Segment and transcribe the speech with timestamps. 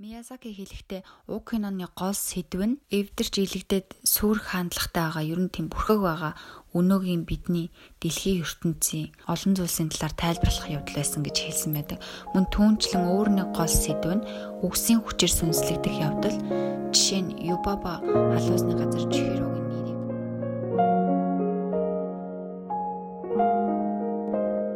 [0.00, 5.68] Миязаки хэлэхдээ уг киноны гол сэдв нь эвдэрч илэгдээд сүрх хандлагатай байгаа ер нь тийм
[5.68, 6.32] бүрхэг байгаа
[6.72, 7.68] өнөөгийн бидний
[8.00, 11.98] дэлхийн ертөнцийн олон зүйлсийн талаар тайлбарлах явдал байсан гэж хэлсэн байдаг.
[12.32, 14.24] Мөн түүнчлэн өөр нэг гол сэдв нь
[14.64, 16.36] үгсийн хүчээр сүнслэгдэх явдал.
[16.96, 19.98] Жишээ нь Юбаба халуусны газар Чихирогийн нэрийг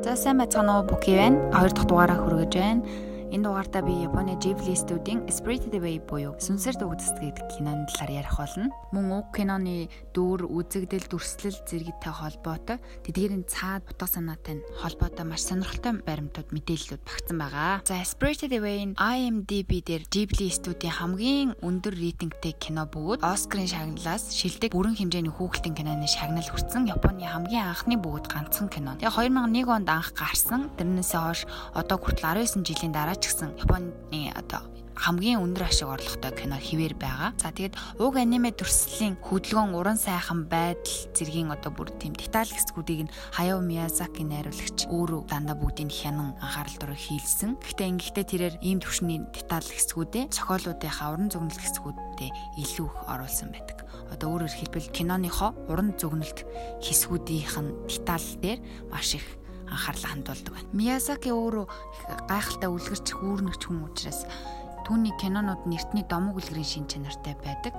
[0.04, 1.40] За сайн байцгаана уу Буки байна.
[1.56, 2.84] Хоёр дахь дугаараа хүргэж байна.
[3.32, 8.36] Энэ дугаартаа би Японы Ghibli студийн Spirited Away буюу Сүнсээр дуугдсд гэдэг киноны талаар ярих
[8.36, 8.68] болно.
[8.92, 16.04] Мөн уг киноны дүр, үзэгдэл, дүрслэл зэрэгтэй холбоотой тэдгээрийн цаад утга санаатай холбоотой маш сонирхолтой
[16.04, 17.82] баримтууд мэдээллүүд багтсан байгаа.
[17.88, 24.76] За Spirited Away-ийн IMDb дээр Ghibli студийн хамгийн өндөр рейтингтэй кино бөгөөд Оскарын шагналаас шилдэг
[24.76, 28.94] бүрэн хэмжээний хүүхэлдэйн киноны шагнал хүртсэн Японы хамгийн анхны бөгөөд ганцхан кино.
[29.00, 30.70] Тэгээ 2001 онд анх гарсан.
[30.78, 31.40] Тэрнээсээ хойш
[31.74, 33.88] одоо хүртэл 19 жилийн дараа ч гэсэн Японы
[34.36, 37.34] одоо хамгийн өндөр ашиг орлоготой кино хിവэр байгаа.
[37.40, 43.10] За тэгээд уг аниме төрслийн хөдөлгөөн уран сайхан байдал зэргийн одоо бүр тийм деталь хэсгүүдийг
[43.10, 47.58] нь Хаяо Миязаки найруулагч өөрөө дандаа бүгдийг хянан анхаарал дурыг хийлсэн.
[47.58, 52.20] Гэхдээ ингэхдээ тэрээр ийм төвшний деталь хэсгүүдээ цохиолуудынхаа уран зөгнөлт хэсгүүдэд
[52.62, 53.82] илүү их оруулсан байдаг.
[54.14, 56.46] Одоо өөрөөр хэлбэл киноныхоо уран зөгнөлт
[56.84, 58.60] хэсгүүдийнх нь деталь дээр
[58.92, 59.26] маш их
[59.70, 60.72] анхаарлаа хандуулдаг байна.
[60.72, 61.66] Миязаки өөрөө
[62.28, 64.26] гайхалтай үлгэрч хүүрнэгч хүн учраас
[64.84, 67.72] түүний кинонууд нь эртний домог үлгэрийн шин чанартай байдаг.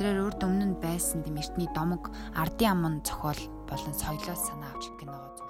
[0.00, 4.88] Тэрээр урд өмнө нь байсан тийм эртний домог ардын аман зохиол болон соёлоос санаа авч
[4.96, 5.48] киногоо зурдаг.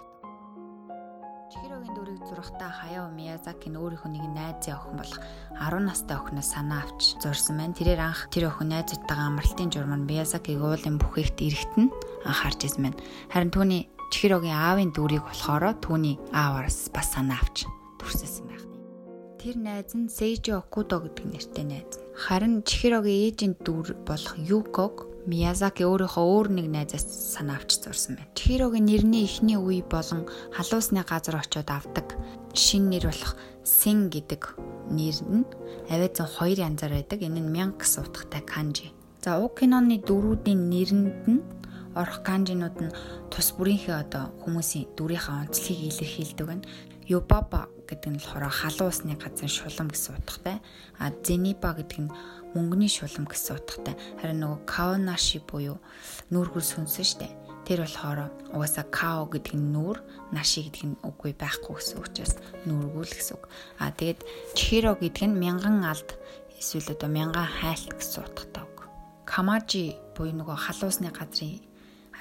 [1.52, 5.20] Чихирогийн дүрийг зурхтаа Хаяо Миязаки нь өөрийнхөө нэг найзын охин болох
[5.54, 7.78] 10 настай охиноос санаа авч зурсан байна.
[7.78, 11.92] Тэрээр анх тэр охин найзуудтайгаа амралтын журмаар Миязакиг уулын бүхээгт ирэхтэн
[12.26, 13.00] анхаарч ирсэн байна.
[13.32, 17.68] Харин түүний Чихирогийн аавын дүүрийг болохоор түүний аавараас бас санаа авч
[18.00, 18.64] төрсөсөн байх.
[19.38, 22.00] Тэр найз нь Сейжи Окудо гэдэг нэртэй найз.
[22.16, 27.04] Харин Чихирогийн ээжийн дүүр болох Юког Миязаки өөрийнхөө өөр нэг найзаас
[27.36, 28.32] санаа авч зурсан байна.
[28.32, 30.24] Чихирогийн нэрний эхний үе болон
[30.56, 32.16] халуусны газар очиод авдаг
[32.56, 34.56] шин нэр болох Син гэдэг
[34.88, 35.44] нэр нь
[35.92, 37.20] авиазан хоёр янзаар байдаг.
[37.20, 38.88] Энэ нь 1000 гэсэн утгатай канжи.
[39.20, 41.42] За уг киноны дөрүүдийн нэрэнд нь
[41.98, 42.94] орох канжинууд нь
[43.28, 46.69] тус бүрийнхээ одоо хүмүүсийн дүрийнхээ онцлогийг илэрхийлдэг байна.
[47.09, 50.56] Юбаба гэдэг нь болохоор халуун усны газар шулам гэсэн утгатай.
[51.00, 52.12] А Зениба гэдэг нь
[52.54, 53.94] мөнгөний шулам гэсэн утгатай.
[54.20, 55.81] Харин нөгөө Каонаши буюу
[56.31, 57.28] нүүргүүл сүнсэн штэ.
[57.64, 60.00] Тэр болохоор угаасаа као гэдэг нь нүүр,
[60.32, 63.44] наши гэдэг нь үгүй байхгүй гэсэн учраас нүүргүүл гэсэн үг.
[63.76, 64.25] А тэгээд
[64.56, 66.16] чихиро гэдэг нь мянган алд
[66.56, 68.88] эсвэл одоо мянган хайлт гэсэн утгатай үг.
[69.28, 71.67] Камажи буюу нөгөө халуусны газрын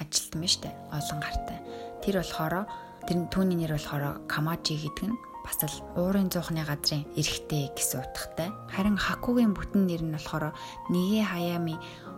[0.01, 1.57] ажилтан байна штэ олон гартай.
[2.01, 2.55] Тэр болохоор
[3.07, 8.51] тэр түүний нэр болохоор Камажи гэдэг нь бас л уурын зуухны газрын эрэгтэй гэсэн утгатай.
[8.67, 10.51] Харин Хакугийн бүтэн нэр нь болохоор
[10.91, 11.75] Нэгэ Хаями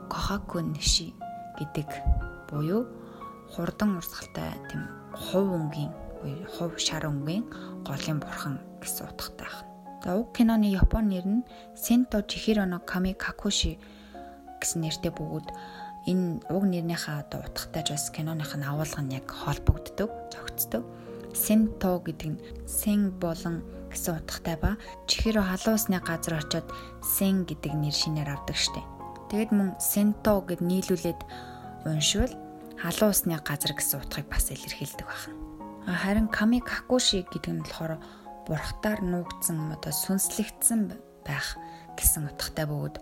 [0.09, 1.13] Кохаку Нэши
[1.61, 1.87] гэдэг
[2.49, 2.89] буюу
[3.53, 7.45] хурдан урсгалтай тийм хув өнгийн буюу хув шар өнгийн
[7.85, 9.69] голын бурхан гэсэн утгатай байна.
[10.03, 11.45] За уг киноны Японы нэр нь
[11.77, 13.77] Сенто Чихиро но Ками Какуши
[14.57, 15.47] гэсэн нэртэй бөгөөд
[16.09, 20.83] энэ уг нэрнийхээ одоо утгатай ч бас киноных нь агуулга нь яг холбогддог, зохицдог.
[21.37, 23.61] Сенто гэдэг нь сен болон
[23.93, 24.71] гэсэн утгатай ба
[25.05, 26.67] чихэро халуусны газар очиод
[27.05, 28.85] сен гэдэг нэр шинээр авдаг штеп.
[29.29, 31.21] Тэгэд мөн сенто гэд нийлүүлээд
[31.85, 32.33] уншвал
[32.81, 35.37] халуусны газар гэсэн утгыг бас илэрхийлдэг байна.
[35.85, 38.01] Харин ками какуши гэдэг нь болохоор
[38.49, 41.57] бурхтаар нуугдсан одоо сүнслэгдсэн байх
[41.93, 42.97] гэсэн утгатай бөгөөд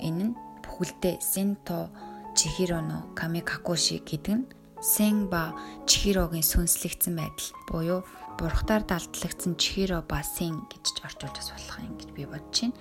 [0.00, 0.34] энэ нь
[0.82, 1.94] бүхэлдээ Сенто
[2.34, 4.46] Чихироно Камикакуши гэдэг нь
[4.82, 5.54] Сен ба
[5.86, 8.00] Чихирогийн сүнслэгдсэн байдал буюу
[8.34, 12.74] бурхтаар далдлагдсан Чихиро ба Сен гэж орчуулж бас болох юм гэж би бодож байна.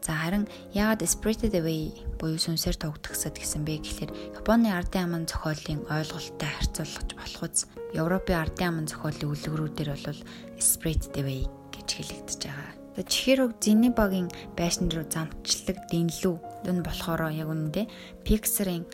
[0.00, 5.84] За харин яагаад Spirited Away буюу сүнсээр тогтгосод гэсэн бэ гэхээр Японы ардын аман зохиолын
[5.92, 10.20] ойлголттой харьцуулж болох үз Европын ардын аман зохиолын үлгэрүүдээр бол
[10.56, 12.75] Spirited Away гэж хэлэгдэж байгаа.
[12.96, 16.34] Чихэрөг Зенебагийн байшин руу замчлаг дэнлүү
[16.64, 17.86] энэ болохоор яг үнэндээ
[18.24, 18.88] Pixar-ын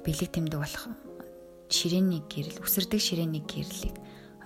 [0.00, 0.88] бэлэг тэмдэг болох
[1.68, 3.96] ширээний гэрэл үсэрдэг ширээний гэрлийг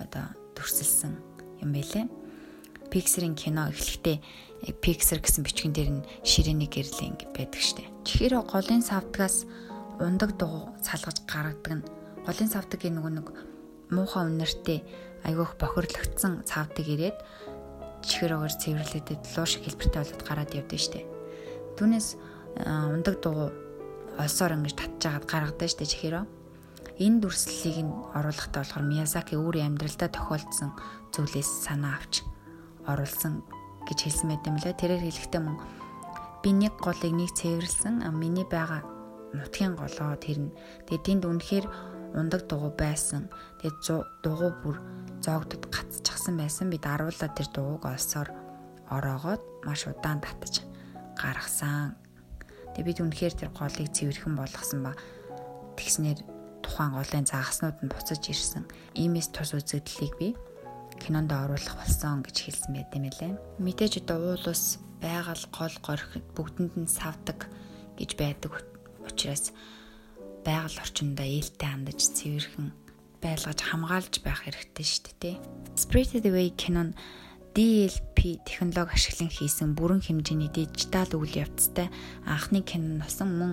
[0.02, 0.26] одоо
[0.58, 1.14] төрсөлсөн
[1.62, 2.06] юм байлээ.
[2.90, 4.18] Pixar-ын кино эхлэхдээ
[4.82, 7.86] Pixar гэсэн бичгэн дээр нь ширээний гэрэл ингэ байдаг штэ.
[8.02, 9.46] Чихэр голын савдгаас
[10.02, 11.86] ундаг дугуй салгаж гаргадаг нь
[12.26, 13.26] голын савдаг нөгөө нэг
[13.90, 14.82] муухай үнэртэй
[15.26, 17.18] айгүйх бохирлогдсон цавдаг ирээд
[18.04, 21.00] чихэрөөр цэвэрлэдэд луу шиг хэлбэртэй болоод гараад явдсан штэ.
[21.80, 22.08] Түүнээс
[22.66, 23.52] ундаг дуу
[24.16, 26.24] олсоор ингэж татчихагаад гаргадаг штэ чихэрөө.
[26.96, 30.72] Энэ дүрслэлийг нь оруулахдаа болохоор Миязаки өөрийн амьдралдаа тохиолдсон
[31.12, 32.24] зүйлээс санаа авч
[32.88, 33.44] оруулсан
[33.84, 34.80] гэж хэлсэн байт юм лээ.
[34.80, 35.60] Тэрээр хэлэхдээ мөн
[36.40, 38.00] би нэг голыг нэг цэвэрлсэн.
[38.16, 38.80] Миний байгаа
[39.36, 40.56] нутгийн голоо тэр нь.
[40.88, 41.66] Тэгээд тэнд үнэхээр
[42.16, 43.28] ундаг дугуй байсан.
[43.60, 43.76] Тэгээд
[44.24, 44.76] дугуй бүр
[45.24, 46.70] зоогдод гацчихсан байсан.
[46.70, 48.28] Бид аруулаад тэр дугуйг олсоор
[48.90, 50.62] ороогоод маш удаан татаж
[51.16, 51.96] гаргасан.
[52.74, 54.92] Тэгээд бид үнэхээр тэр голыг цэвэрхэн болгосон ба
[55.80, 56.20] тэгснэр
[56.60, 58.64] тухайн голын заагаснууд нь буцаж ирсэн.
[58.94, 60.28] Иймээс тус үзэгдлийг би
[61.00, 63.32] кинонд оруулах болсон гэж хэлсэн байт юм лээ.
[63.60, 67.48] Мэдээж одоо уул ус байгаль гол горих бүгдэнд нь савдаг
[67.96, 68.52] гэж байдаг
[69.04, 69.52] учраас
[70.44, 72.85] байгаль орчиндөө ээлтэй хандаж цэвэрхэн
[73.22, 75.36] байлгаж хамгаалж байх хэрэгтэй шүү дээ.
[75.76, 76.94] Spirited Away кинон
[77.56, 81.88] DLP технологи ашиглан хийсэн бүрэн хэмжээний дижитал үйл явцтай
[82.28, 83.52] анхны кино носон мөн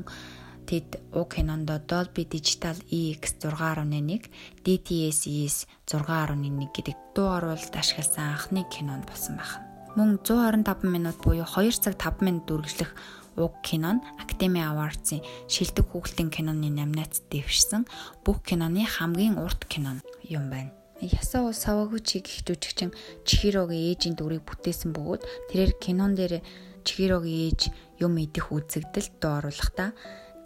[0.68, 4.27] тэд уг кинондо Dolby Digital EX 6.1,
[4.63, 9.63] DTS-ES 6.1 гэдэг дуу оруулалт ашигласан анхны кинонд болсон байна.
[9.95, 12.92] Мөн 125 минут буюу 2 цаг 5 минут үргэлжлэх
[13.38, 17.88] уг кинон Academy Awards-ийн шилдэг хүүхдийн киноны номинацид дэвшсэн
[18.25, 20.71] бүх киноны хамгийн урт кино юм байна.
[21.01, 22.95] Ясаа Савагучи гэх жүжигчин
[23.27, 26.39] Чихирогийн ээжийн дүрийг бүтээсэн бөгөөд тэрээр кинон дээр
[26.88, 27.62] Чихирогийн ээж
[28.00, 29.91] юм идэх үзэгдэл дуу оруулахдаа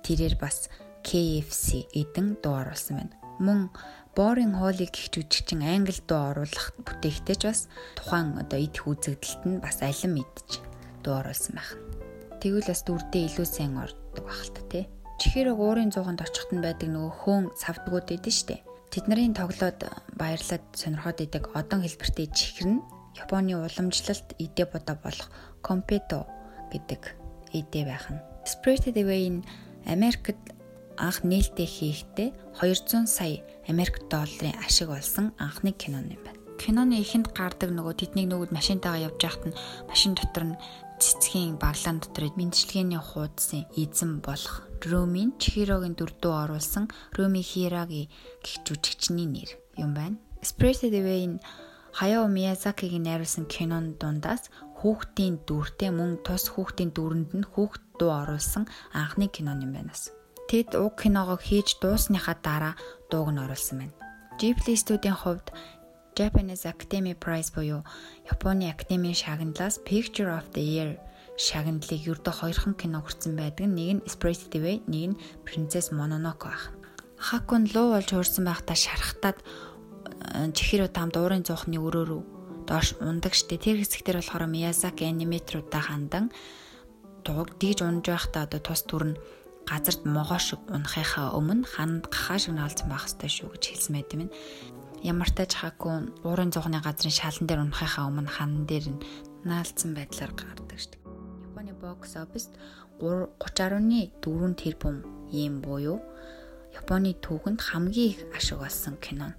[0.02, 0.72] тэрээр бас
[1.06, 3.16] KFC эдэн дуу оруулсан байна.
[3.38, 3.70] Мөн
[4.18, 7.62] Boring Holly гэх жүжигчин англи дуу оруулах бүтээгтэй ч бас
[7.94, 10.58] тухайн одоо идэх үзэгдэлт нь бас алин мэдж
[11.06, 12.07] дуу оруулсан байна.
[12.42, 14.86] Тэгвэл бас дүрдээ илүү сайн ордог та тий.
[15.18, 18.62] Чихэрэг уурын зууганд очихт нь байдаг нөгөө хөөн савдгууд эдэн штэ.
[18.94, 19.82] Тэдний тоглоод
[20.14, 22.86] баярлаад сонирхоод идэг одон хэлбэртэй чихэр нь
[23.18, 25.34] Японы уламжлалт идэ бодо болох
[25.66, 26.30] компето
[26.70, 27.02] гэдэг
[27.54, 28.22] идэ байх нь.
[28.46, 29.42] Spirited Away-ийн
[29.90, 30.38] Америкт
[30.98, 32.30] анх нээлттэй хийхдээ
[32.62, 36.38] 200 сая Америк долларын ашиг олсон анхны кино юм байна.
[36.62, 39.58] Киноны эхэнд гардаг нөгөө тэднийг нөгөөд машинтайгаа явж байхад нь
[39.90, 40.60] машин дотор нь
[40.98, 48.10] цэцгийн баглаан дотор мэндчлэгээний хуудсын эзэн болох Румийн Чихирогийн дүрдүү оруулсан Руми Хираги
[48.42, 50.18] гэх жүжигчний нэр юм байна.
[50.42, 51.38] Spirited Away-ийн
[51.98, 54.50] Хаяо Миязакигийн найруулсан кинон дундаас
[54.82, 60.14] хүүхдийн дүртэй мөн тус хүүхдийн дүрэнд нь хүүхд дуу оруулсан анхны кино юм байнас.
[60.50, 62.74] Тэд уг киногоо хийж дуусныхаа дараа
[63.10, 63.98] дууг нь оруулсан байна.
[64.38, 65.50] Ghibli студийн хувьд
[66.18, 67.86] Japanese Academy Prize буюу
[68.26, 70.98] Японы Академийн шагналаас Picture of the Year
[71.38, 73.70] шагналыг ердөө хоёрхан кино хүртсэн байдаг.
[73.70, 76.74] Нэг нь Spirited Away, нэг нь Princess Mononoke байх.
[77.22, 83.62] Хакун луу болж хуурсан байхдаа шархтаад э, чихэрөө там дуурын зуухны өрөөрөө доош ундаг штэ.
[83.62, 86.34] Тэр хэсэгтэр болохоор Miyazaki аниматоруудаа хандан
[87.22, 89.14] дууг дийж унж байхдаа одоо тус нь
[89.70, 94.12] газарт могоо шиг унахынхаа өмнө ханд гахаа шиг наалцсан байх хэрэгтэй шүү гэж хэлсэн байт
[94.16, 94.32] юм.
[95.04, 99.04] Ямар тач хаагүй уурын зугны газрын шалан дээр унахынхаа өмнө хан дээр нь
[99.46, 100.98] наалцсан байдлаар гардаг штэ.
[101.54, 102.58] Японы бокс оффист
[102.98, 104.18] 30.4
[104.58, 106.02] тэрбум юм буюу
[106.74, 109.34] Японы түүхэнд хамгийн их ашиг олсон кино.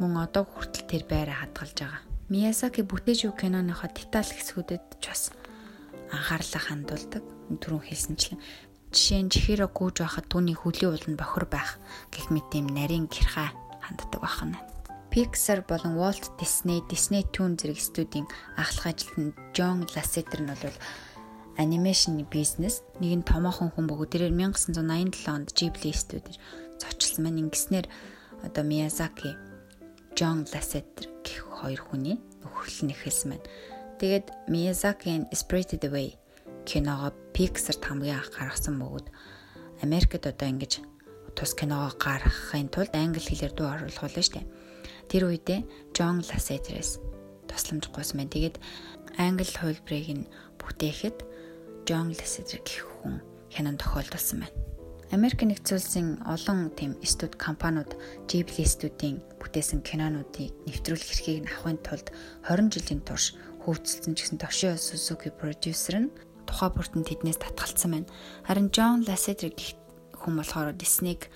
[0.00, 2.00] Мөн одоо хүртэл тэр байраа хадгалж байгаа.
[2.28, 5.22] Миязаки бүтээж өг киноныхоо деталь хэсгүүдэд ч бас
[6.12, 7.24] анхаарлаа хандуулдаг.
[7.60, 8.40] Түрүүн хэлсэнчлэн
[8.92, 11.80] жишээ нь чихээрө гүйж байхад түүний хөлийн ууланд бохор байх
[12.12, 14.71] гэх мэт юм нарийн гэрхаа ханддаг байна.
[15.12, 18.24] Pixar болон Walt Disney, Disney Toon зэрэг студийн
[18.56, 20.76] ахлах ажилтан John Lasseter нь бол
[21.60, 26.40] анимашны бизнес нэг нь томоохон хүн бөгөөд тэрээр 1987 онд Ghibli студид
[26.80, 27.92] зочилсан маань ингэснээр
[28.40, 29.36] одоо Miyazaki
[30.16, 33.44] John Lasseter гэх хоёр хүний нөхөрлөл нь эхэлсэн байна.
[34.00, 36.16] Тэгээд Miyazaki-ийн Spirited Away
[36.64, 39.12] киногоо Pixar хамгийн анх гаргасан бөгөөд
[39.84, 40.80] Америкт одоо ингэж
[41.36, 44.61] тус киногоо гаргахын тулд англи хэлээр дуу оруулах болно шүү дээ.
[45.12, 45.60] Тэр үедээ
[45.92, 46.96] John Lasseter-с
[47.44, 48.32] тусламж гуйсан байна.
[48.32, 48.56] Тэгээд
[49.20, 51.20] англи хувилбарыг нь бүтээхэд
[51.84, 53.20] John Lasseter гэх хүн
[53.52, 54.56] хянан тохиолдулсан байна.
[55.12, 57.92] Америк нэгдсэн улсын олон тийм студ компаниуд
[58.24, 62.08] Ghibli студийн бүтээсэн кинонуудыг нэвтрүүлэх эрхийг авахын тулд
[62.48, 66.12] 20 жилийн турш ч гэсэн Toshio Suzuki продюсер нь
[66.48, 68.08] тухай бүртэн тэднээс татгалцсан байна.
[68.48, 69.76] Харин John Lasseter гэх
[70.16, 71.28] хүн болохоор Disney-г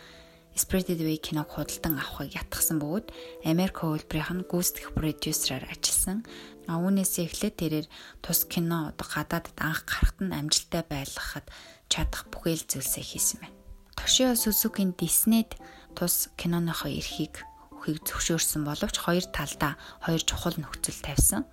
[0.57, 3.13] Spirited Away киног худалдан авахыг ятгсан бөгөөд
[3.45, 6.25] Америк хөлбөрийнх нь гүйцэтгэх продюсераар ажилласан.
[6.65, 7.87] А үүнээс эхлээд тэрээр
[8.25, 11.47] тус кино гадаадд анх гарахт нь амжилттай байлгахад
[11.93, 13.57] чадах бүхэл зүйлсээ хийсэн байна.
[14.01, 15.61] Тошио Сузукийн Диснейд
[15.93, 17.45] тус киноныхоо эрхийг
[17.77, 19.77] өхийг зөвшөөрсөн боловч хоёр талдаа
[20.09, 21.45] хоёр чухал нөхцөл тавьсан.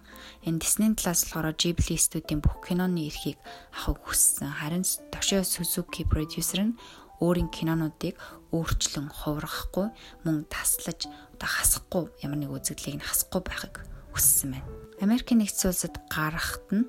[0.48, 3.36] Энэ Диснейн талаас болохоор Ghibli студийн бүх киноны эрхийг
[3.76, 4.50] авахыг хүссэн.
[4.50, 6.78] Харин Тошио Сузуки продюсер нь
[7.24, 8.20] өөрийн кинонуудыг
[8.51, 9.88] өөрчлөн хувиргахгүй
[10.27, 13.75] мөн таслаж одоо хасахгүй ямар нэг үзэгдлийг нь хасахгүй байхыг
[14.12, 14.68] хүссэн байна.
[15.00, 16.86] Америкийн нэгдсэн улсад гарахт нь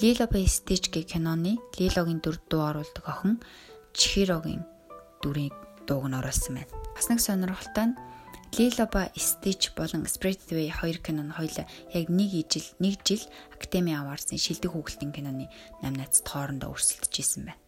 [0.00, 3.42] Lilo by Stitch гэх киноны Lilo-гийн дүр дуу оруулдаг охин
[3.98, 4.62] Chihiro-гийн
[5.20, 5.54] дүрийг
[5.90, 6.72] дууг нь оруулсан байна.
[6.94, 7.98] Бас нэг сонирхолтой нь
[8.56, 13.92] Lilo ба Stitch болон Spirited хоёр кино нь хоёулаа яг нэг ижил нэг жил Academy
[13.92, 15.46] Awards-ын шилдэг хүүхэлдэйн киноны
[15.84, 17.67] номинацид хоорондоо өрсөлдөж исэн байна.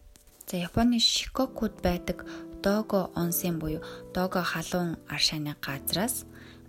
[0.51, 2.27] За Японы Shikokuд байдаг
[2.61, 3.79] Dogo Onsen буюу
[4.13, 6.25] Dogo халуун аршааны газраас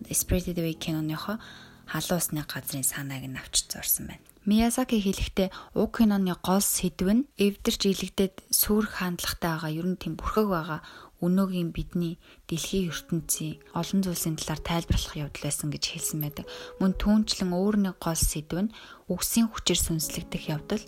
[0.06, 1.42] Spirited Away киноныхоо
[1.90, 4.22] халуусны газрын санааг нь авчиж зорсон байна.
[4.46, 10.14] Миязаки хэлэхдээ уг киноны гол сэдв нь эвдэрч илэгдээд сүрх хандлагатай байгаа ер нь тийм
[10.14, 10.80] бүрхэг байгаа
[11.18, 16.46] өнөөгийн бидний дэлхийн ертөнцийн олон зүйлсийн талаар тайлбарлах явдал байсан гэж хэлсэн байдаг.
[16.78, 18.74] Мөн түүнчлэн өөр нэг гол сэдв нь
[19.10, 20.82] үгсийн хүчээр сүнслэгдэх явдал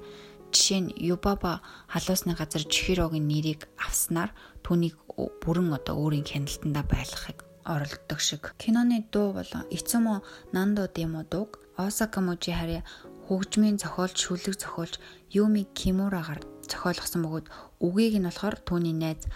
[0.54, 4.30] жишээ нь Юбаба халуусны газар Чихирогийн нэрийг авснаар
[4.62, 4.94] түүнийг
[5.42, 8.54] бүрэн одоо өөрийн хяналтандаа байлгахыг оролддог шиг.
[8.62, 10.22] Киноны дуу болон Ицумо
[10.54, 12.86] Нандо Демо дууг Осака Мужи харьяа
[13.26, 15.00] хөгжмийн зохиолч шүлэг зохиолч
[15.32, 17.46] Юми Кимурагаар зохиолгосон бөгөөд
[17.80, 19.26] үгийг нь болохоор түүний найз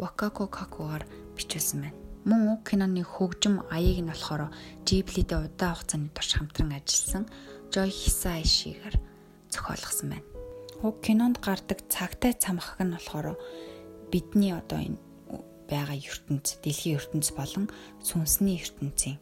[0.00, 1.04] Wakako Kakuгаар
[1.36, 1.98] бичүүлсэн байна.
[2.24, 4.50] Мөн уг киноны хөгжим аяыг нь болохоор
[4.88, 7.24] Ghibli-тэй удаан хугацааны турш хамтран ажилласан
[7.70, 8.96] Joy Hisaishi-гаар
[9.52, 10.33] зохиолгосон байна.
[10.84, 13.40] Уг кинонд гардаг цагтай цамхаг нь болохоор
[14.12, 15.00] бидний одоо энэ
[15.64, 17.72] байгаа ертөнц, дэлхийн ертөнц болон
[18.04, 19.16] сүнсний ертөнцийн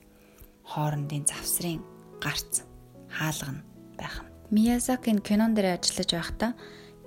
[0.66, 1.78] хоорондын завсрын
[2.18, 2.66] гарц
[3.06, 3.62] хаалга нь
[3.94, 4.30] байх нь.
[4.50, 6.52] Миязаки кинон дээр ажиллаж байхдаа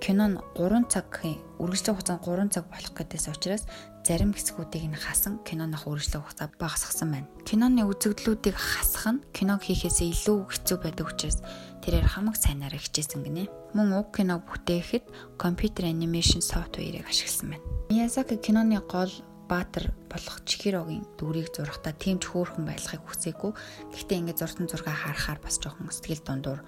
[0.00, 3.64] кино нь 3 цагийн үргэлжлэх хугацаа 3 цаг болох гэдээс учраас
[4.04, 7.28] зарим хэсгүүдийг нь хасан киноных үргэлжлэх хугацаа багасгасан байна.
[7.48, 11.40] Киноны үзэгдлүүдийг хасах нь киног хийхээсээ илүү хэцүү байдаг учраас
[11.86, 13.46] тэрээр хамаг сайнаар хичээсэн гинэ.
[13.78, 17.66] Мөн уг киног бүтээхэд компьютер анимашн софтверийг ашигласан байна.
[17.86, 19.14] Миязаки киноны гол
[19.46, 23.54] Баатар болох Чихирогийн дүрийг зурхтаа тэмч хөөрхөн байлгахыг хүсээгүй.
[23.94, 26.60] Гэхдээ ингээд зурсан зураг харахаар бас жоохон сэтгэл дундуур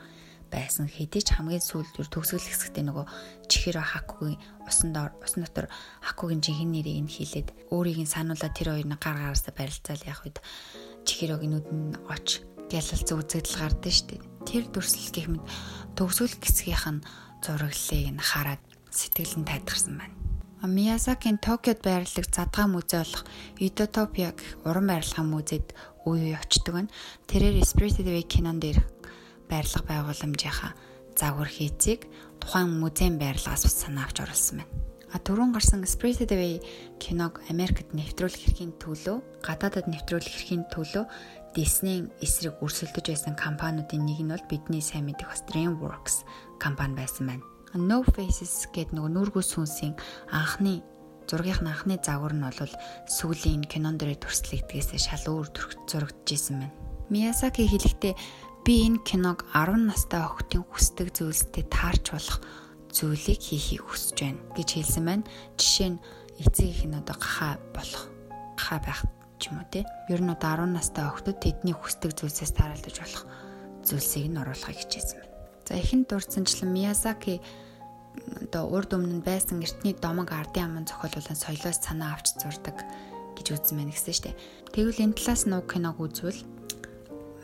[0.46, 3.06] байсан хэдий ч хамгийн сүүлд төгсгөл хэсэгтээ нөгөө
[3.50, 5.66] Чихиро Хакугийн усан доор усан дотор
[6.06, 10.38] Хакугийн жинхэнэ нэрийг нь хэлээд өөрийг нь сануулаад тэр хоёрын гар гараасаа барилцаал явах үед
[11.04, 14.22] Чихирогийн нүд нь оч гялалцсан үзэгдэл гардаг шүү дээ.
[14.48, 15.44] Тэр дүрслэл гэх мэт
[15.92, 17.04] төгсгөл хэсгийнх нь
[17.44, 20.16] зураглалыг нь хараад сэтгэл нь тайдгарсан байна.
[20.64, 23.28] Миязакийн Токиод байрлах задгаа музей болох
[23.60, 25.76] Idotopia гэх уран барилгын музейд
[26.08, 26.92] үе үе очдөг нь
[27.28, 28.80] тэрээр Spirited Away кинон дээр
[29.52, 30.72] байрлах байгууламжийнхаа
[31.12, 32.08] загвар хийцийг
[32.40, 34.72] тухайн музейн байрлагаас санаа авч оруулсан байна.
[35.14, 36.60] А түрүүн гарсан Spirited Away
[36.98, 41.04] киног Америкт нэвтрүүлэх эрхийн төлөө, гадаадад нэвтрүүлэх эрхийн төлөө
[41.58, 46.22] Disney-ийн эсрэг өрсөлдөж байсан компаниудын нэг нь бол бидний сайн мэдих бас DreamWorks
[46.62, 47.42] компани байсан байна.
[47.74, 49.98] No Faces гэдэг нөгөө нүргүү сүнсийн
[50.30, 50.86] анхны
[51.26, 52.74] зургийнхын анхны загвар нь бол
[53.10, 55.50] сүүлийн кинон дээр төрслөгдгээс шал өөр
[55.90, 56.78] зурагдчихсэн байна.
[57.10, 58.14] Миясаки хэлэхдээ
[58.62, 62.38] би энэ киног 10 настай охидын хүсдэг зүйлстэй таарч болох
[62.94, 65.26] зүйлийг хийхийг хүсэж байна гэж хэлсэн байна.
[65.58, 66.02] Жишээ нь
[66.38, 68.06] эцэг их нь одоо гахаа болох
[68.54, 69.02] гахаа байх
[69.38, 69.87] ч юм уу те.
[70.11, 73.25] Ер нь одоо 10 настай охидод тэдний хүсдэг зүйлсээс тааралдаж болох
[73.87, 75.35] зүйлсийг нь оруулахыг хичээсэн байна.
[75.66, 77.40] За эхэнд дурдсанчлан Миязаки
[78.42, 82.76] одоо урд өмнө байсан эртний домог ардын аман зохиолуулан соёлоос санаа авч зурдаг
[83.37, 84.38] гэж үзсэн байна гэсэн штэ.
[84.75, 86.40] Тэгвэл энэ талаас нь уг киног үзвэл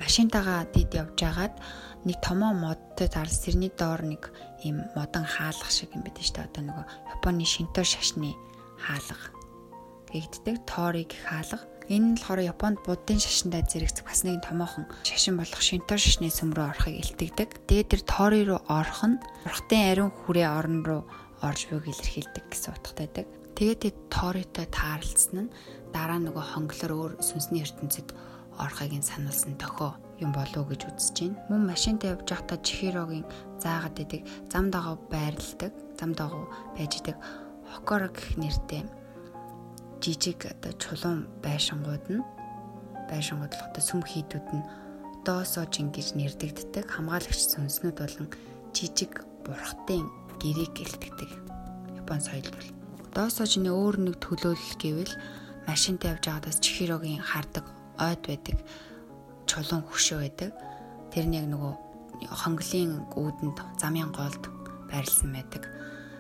[0.03, 1.55] машинтагаа дид явж агаад
[2.03, 4.35] нэг томоо модтой тарлс тэрний доор нэг
[4.67, 6.49] ийм модон хаалга шиг юм байдаг штэ.
[6.51, 8.35] Одоо нөгөө Японы шинтор шашны
[8.83, 9.31] хаалга
[10.11, 15.61] гэгддэг торыг хаалга Энэ нь болохоор Японд буддын шашиндаа зэрэгцэх бас нэгэн томоохон шашин болох
[15.61, 17.50] шинтор шашны сүм рүү орохыг илтгэдэг.
[17.69, 21.05] Тэгээд тэр тоори руу орох нь урхтын ариун хүрээ орн руу
[21.45, 23.26] орж буйг илэрхийлдэг гэсэн утгатай байдаг.
[23.53, 25.55] Тэгээд тэд тооритой таарлцсан нь
[25.93, 28.17] дараа нөгөө хонглоор өөр сүнсний ертөнцид
[28.57, 31.37] орохыг нь сануулсан тохио юм болов уу гэж үзэж байна.
[31.53, 33.29] Мөн машинтай явж байхдаа Чихирогийн
[33.61, 37.17] заагаад идэг зам дагав байрладаг, зам дагав байж идэг
[37.75, 38.83] Хокоро гэх нэртэй
[40.04, 42.20] жижиг одоо чулуун байшингууд нь
[43.08, 44.68] байшингууд л одоо сүм хийдүүд нь
[45.25, 46.84] доосожин гэж нэрдэгддэг.
[46.92, 48.28] Хамгаалагч сүнснүүд болон
[48.76, 50.04] жижиг бурхтын
[50.44, 51.30] гэрээг гэлтгдэг.
[52.04, 52.68] Япон соёл бол.
[53.16, 55.14] Доосожны өөр нэг төлөөлөл гэвэл
[55.64, 57.64] машинтай явж байгаадаас чихирогийн хардаг
[57.96, 58.61] ойд байдаг
[59.49, 60.52] чулуун хөшөө байдаг.
[61.08, 61.73] Тэр нэг нөгөө
[62.28, 64.44] хонглын үүдэнд замын голд
[64.92, 65.64] байрлсан байдаг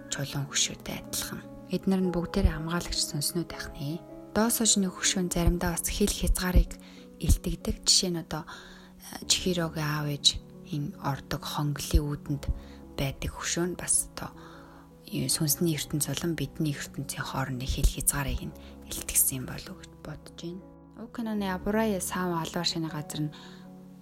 [0.08, 4.02] чулуун хөшөөтэй адилхан Эднэр нь бүгдээрээ хамгаалагч сүнснүүд байх нэ.
[4.36, 6.76] Доос хожны хөшүүн заримдаа бас хил хязгаарыг
[7.22, 7.86] илтгэдэг.
[7.86, 10.26] Жишээ нь одоо э, чихирогийн аав ээж
[10.74, 12.44] энэ ордог хонглын үүдэнд
[12.98, 14.30] байдаг хөшөө нь бас одоо
[15.30, 18.58] сүнсний ертөнц болон бидний ертөнцийн хоорондын хил хязгаарыг нь
[18.90, 20.62] илтгэсэн болов уу гэж бодож байна.
[20.98, 23.34] Укинаны Абурая саав халуун шаны газар нь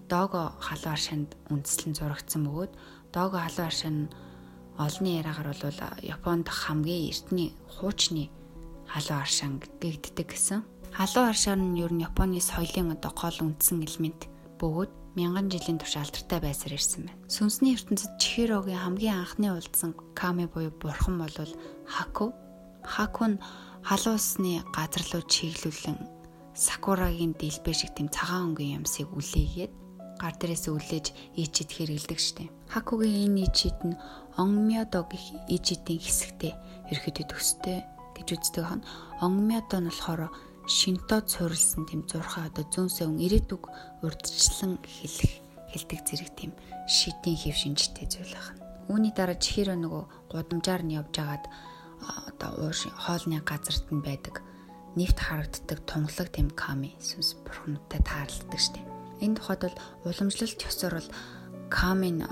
[0.09, 2.73] Дого халуун шанд үндэслэн зурагдсан бөгөөд
[3.13, 4.13] Доого халуун аршин нь
[4.79, 8.31] олонний яриагаар бол Японд хамгийн эртний хуучны
[8.89, 10.65] халуун аршин гэгддэг гэсэн.
[10.93, 14.29] Халуун аршин нь ер нь Японы соёлын одоо гол үндсэн элемент
[14.61, 17.21] бөгөөд мянган жилийн турш алдартай байсаар ирсэн байна.
[17.29, 21.37] Сүнсний ертөнцид Чихирогийн хамгийн анхны улдсан Ками буюу бурхан бол
[21.89, 22.33] Хаку.
[22.85, 23.41] Хаку нь
[23.85, 25.99] халуун усны газар руу чиглүүлэн
[26.55, 29.73] Сакурагийн дэлбэ шиг тэм цагаан өнгөн юмсыг үлээгээд
[30.23, 32.55] гар дээрээс үлээж ичид хэрэгэлдэг штеп.
[32.71, 33.99] Хакугийн энэ ичид нь
[34.39, 36.55] Онгмёдо гэх ичидийн хэсэгтэй
[36.95, 37.79] ерөөхдөө төстэй
[38.15, 38.87] гэж үздэг хон.
[39.19, 40.31] Онгмёдо нь болохоор
[40.71, 43.63] шинтод суурилсан тийм зурхаа одоо зүүнсээ өн ирээдүг
[44.07, 45.43] урдчлан хэлэх
[45.75, 46.53] хэлдэг зэрэг тийм
[46.87, 48.63] шидийн хэв шинжтэй зүйл байна.
[48.87, 51.45] Үүний дараа чихэрөө нөгөө гудамжаар нь явж агаад
[52.31, 52.71] одоо
[53.05, 54.43] хоолны газарт нь байдаг
[54.95, 58.92] нефт харагддаг тунгалаг тийм ками сүнс бурхнуудтай таарладаг штеп.
[59.23, 59.79] Энэ тухайд бол
[60.11, 61.11] уламжлалт ёсоор бол
[61.71, 62.27] камин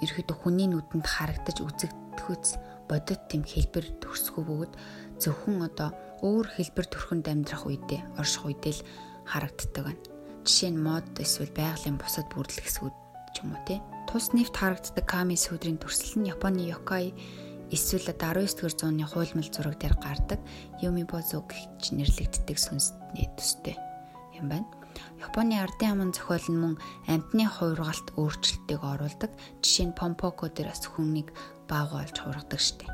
[0.00, 2.46] ерөөдөө хүний нүдэнд харагдаж үзэгдэхүйц
[2.88, 4.72] бодит тийм хэлбэр төрсгөө бөгөөд
[5.20, 5.92] зөвхөн одоо
[6.24, 8.82] өөр хэлбэр төрхөнд амьдрах үедээ орших үедээ л
[9.28, 10.02] харагддаг байна.
[10.48, 12.96] Жишээ нь мод эсвэл байгалийн бусад бүрдлэх эсвүүд
[13.36, 13.78] ч юм уу тий.
[14.08, 17.12] Тус нефт харагддаг ками сүдрийн төрсөл нь Японы Йокай
[17.70, 20.40] эсвэл 19-р зууны хуйлмал зураг дээр гардаг
[20.82, 23.76] Юмибозу гэж нэрлэгддэг сүнсний төстэй
[24.34, 24.79] юм байна.
[25.20, 26.74] Японы ардын аман зохиол нь мөн
[27.06, 29.30] амтны хуургалт өөрчлөлтийг оруулдаг.
[29.62, 31.30] Жишээ нь Помпоко дээр бас хүнийг
[31.68, 32.90] баагуулж хургадаг штеп.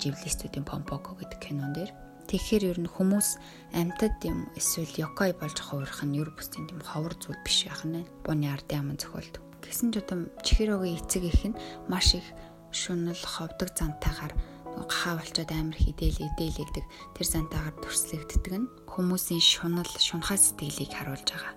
[0.00, 1.90] Живлистүүдийн Помпоко гэдэг кинон дээр
[2.26, 3.38] Тэгэхээр ер нь хүмүүс
[3.70, 8.02] амьтад юм эсвэл ёкой болж хувирах нь ер бүсийн тийм ховор зүйл биш байх нь
[8.26, 9.38] буны ардын аман зохиолд.
[9.62, 12.26] Гэсэн ч удам чихэрогийн эцэг их нь маш их
[12.74, 14.34] шунал ховдог зантайгаар
[14.74, 16.84] гахаа болчоод амар хідэл идэлэгдэг
[17.14, 21.54] тэр зантайгаар төрслөгддөг нь хүмүүсийн шунал шунхаа сэтгэлийг харуулж байгаа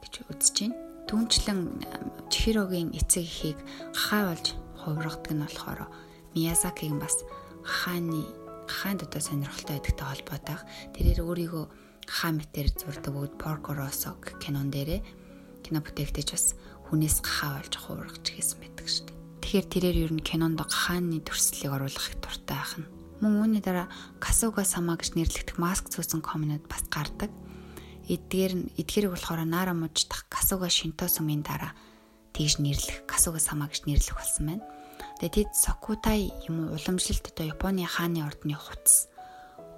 [0.00, 0.76] гэж үзэж байна.
[1.12, 1.60] Түүнчлэн
[2.32, 3.58] чихэрогийн эцэг ихийг
[3.92, 4.46] гахаа болж
[4.80, 5.80] хувиргадаг нь болохоор
[6.32, 7.20] Миязакигийн бас
[7.60, 8.24] хааны
[8.64, 10.60] хаанд одоо сонирхолтой байдагтай холбоотойг
[10.96, 11.64] тэрээр өөрийгөө
[12.08, 15.00] хаа мэтэр зурдаг бөгөөд Порко Россо кинон дээрээ
[15.66, 16.46] кино бүтээгдэж бас
[16.88, 19.18] хүнээс гахаа болж хуургаж хийсэн байдаг шүү дээ.
[19.42, 22.99] Тэгэхээр тэрээр ер нь кинонд хааны төрслийг оруулах их дуртай байх нь.
[23.20, 27.28] Мөн үүний дараа Касуга сама гэж нэрлэгдэх маск цуусан комнод бас гардаг.
[28.08, 31.76] Эдгээр нь эдгээрийг болохоор Нара муждах Касуга Шинто сумын дараа
[32.32, 34.64] тэгж нэрлэх Касуга сама гэж нэрлэх болсон байна.
[35.20, 39.12] Тэгээд тэд Сокутай юм уу уламжлалт одоо Японы хааны ордны хувцас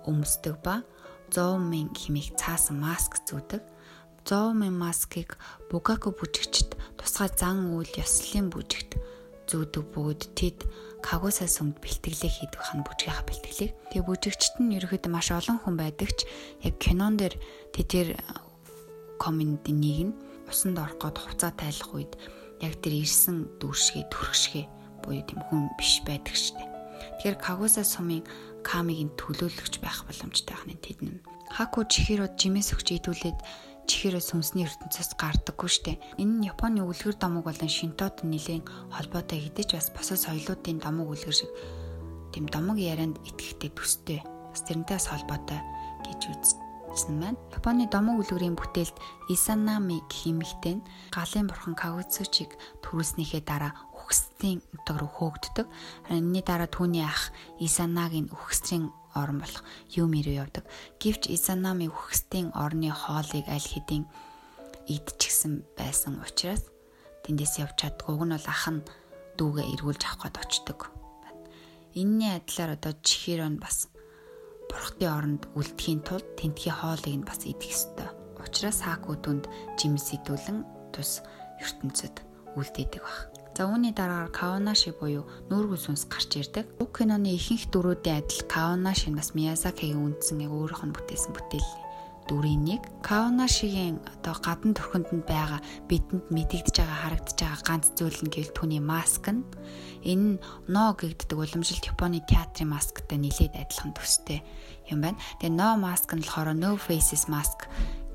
[0.06, 0.86] өмсдөг ба
[1.34, 3.62] зоомын химийг цаасан маск зүүдэг.
[4.22, 5.34] Зоомын маскыг
[5.66, 9.02] Бугаку бүжигчд тусгай зан үйл ёслолын бүжигт
[9.50, 10.58] зүүдэг бөгөөд тэд
[11.02, 13.74] Кагуса сүмд бэлтгэлээ хийдэг хан бүжгийнхаа бэлтгэлийг.
[13.90, 16.24] Тэгээ бүжигчт нь ерөөхдөө маш олон хүн байдагч
[16.62, 17.34] яг кинон дээр
[17.74, 18.14] тэдэр
[19.18, 22.12] комментийн нэг нь усанд орох гээд хуцаа тайлах үед
[22.62, 24.66] яг тэр ирсэн дүүшгээ төрхшгээ
[25.02, 26.70] буюу тийм хүн биш байдаг штеп.
[27.18, 28.22] Тэгэхээр Кагуса сумын
[28.62, 31.18] Камигийн төлөөлөгч байх боломжтой байх нь тэд нь.
[31.50, 33.38] Хаку Чихиро жимээс өгч идүүлээд
[33.86, 35.98] Чихиро сүнсний ертөнцөөс гардаггүй штеп.
[36.18, 41.34] Энэ нь Японы үлгэр домог болон Шинтод нэлээд холбоотой хэдэж бас босоо соёлуудын домог үлгэр
[41.34, 41.50] шиг
[42.30, 44.20] тийм домог ярианд итгэхтэй төстэй.
[44.54, 45.60] Бас тэрнтэй холбоотой
[46.06, 46.20] гэж
[46.92, 47.38] үзсэн байна.
[47.50, 48.96] Японы домог үлгэрийн бүтээлд
[49.32, 55.66] Исанами гэх эмэгтэй нь галын бурхан Кагуцучиг төрүүлснийхээ дараа үхсдийн утга руу хөөгддөг.
[56.12, 60.64] Энэний дараа түүний ах Исанагийн үхсрийн орон болох Юми руу явдаг.
[61.00, 64.04] Гэвч Исанами үхсдийн орны хоолыг аль хэдийн
[64.88, 66.66] идчихсэн байсан учраас
[67.24, 68.14] тэндээс явж чаддгүй.
[68.16, 68.84] Уг нь бол ах нь
[69.38, 70.80] дүүгээ эргүүлж авах гээд очдөг.
[71.94, 73.88] Энийний адилаар одоо Чихирон бас
[74.68, 78.08] бурхтын оронд үлдэхийн тулд тентгийн хоолыг нь бас идэх ёстой.
[78.40, 79.44] Учираас Хаку түнд
[79.78, 81.20] жимс идүүлэн тус
[81.60, 82.24] ертөнцид
[82.56, 83.31] үлдээдэг баг.
[83.52, 86.64] За үүний дараагаар Каонаши буюу нүүргэн сүнс гарч ирдэг.
[86.80, 91.70] Уг киноны ихэнх дүрүүдийн адил Каонаши бас Миязакигийн үндсэн яг өөрийнх нь бүтээсэн бүтээл
[92.32, 92.82] дүрийн нэг.
[93.04, 98.56] Каонашигийн одоо гадна төрхөнд нь байгаа бидэнд мэдэгдэж байгаа харагдаж байгаа ганц зүйл нь гэвэл
[98.56, 99.44] түүний маск нь.
[100.00, 100.40] Энэ нь
[100.72, 104.40] но гэгддэг уламжлалт Японы театрын масктай нэлээд адилхан төстэй
[104.88, 105.20] юм байна.
[105.44, 107.68] Тэгээ no mask нь болохоор no faces mask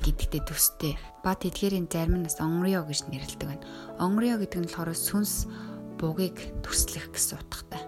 [0.04, 0.94] гэдэгтэй төстэй.
[1.24, 3.66] Ба тэдгээрийн зарим нь бас онрио гэж нэрлэдэг байна.
[3.98, 5.50] Онрио гэдэг нь болохоор сүнс
[5.98, 7.82] бугийг төрслөх гэсэн утгатай.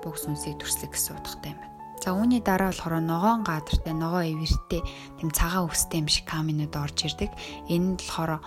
[0.00, 1.72] Буг сүнсийг төрслөх гэсэн утгатай юм байна.
[2.02, 4.82] За үүний дараа болохоор ногоон гадартай, ногоо эвэртэй,
[5.22, 7.30] тэм цагаан өстэй юм шиг каминууд орж ирдэг.
[7.70, 8.42] Энэ нь болохоор